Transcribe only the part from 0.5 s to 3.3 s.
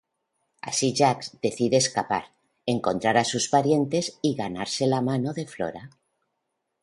Así Jacques decide escapar, encontrar a